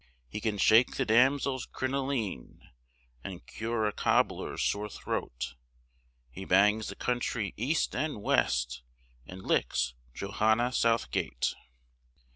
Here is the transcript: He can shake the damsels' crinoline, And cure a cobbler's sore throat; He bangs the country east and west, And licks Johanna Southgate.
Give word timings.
He 0.27 0.41
can 0.41 0.57
shake 0.57 0.95
the 0.95 1.05
damsels' 1.05 1.67
crinoline, 1.67 2.71
And 3.23 3.45
cure 3.45 3.85
a 3.85 3.93
cobbler's 3.93 4.63
sore 4.63 4.89
throat; 4.89 5.53
He 6.31 6.43
bangs 6.43 6.87
the 6.87 6.95
country 6.95 7.53
east 7.55 7.95
and 7.95 8.23
west, 8.23 8.81
And 9.27 9.43
licks 9.43 9.93
Johanna 10.15 10.71
Southgate. 10.71 11.53